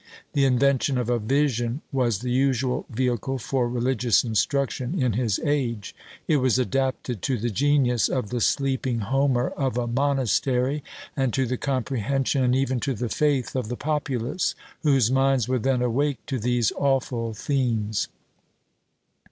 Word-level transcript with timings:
The 0.33 0.45
invention 0.45 0.97
of 0.97 1.11
a 1.11 1.19
VISION 1.19 1.81
was 1.91 2.21
the 2.21 2.31
usual 2.31 2.87
vehicle 2.89 3.37
for 3.37 3.69
religious 3.69 4.23
instruction 4.23 4.99
in 4.99 5.13
his 5.13 5.39
age; 5.45 5.93
it 6.27 6.37
was 6.37 6.57
adapted 6.57 7.21
to 7.21 7.37
the 7.37 7.51
genius 7.51 8.09
of 8.09 8.31
the 8.31 8.41
sleeping 8.41 9.01
Homer 9.01 9.49
of 9.49 9.77
a 9.77 9.85
monastery, 9.85 10.83
and 11.15 11.31
to 11.35 11.45
the 11.45 11.55
comprehension, 11.55 12.43
and 12.43 12.55
even 12.55 12.79
to 12.79 12.95
the 12.95 13.09
faith 13.09 13.55
of 13.55 13.67
the 13.67 13.77
populace, 13.77 14.55
whose 14.81 15.11
minds 15.11 15.47
were 15.47 15.59
then 15.59 15.83
awake 15.83 16.17
to 16.25 16.39
these 16.39 16.71
awful 16.77 17.35
themes. 17.35 18.07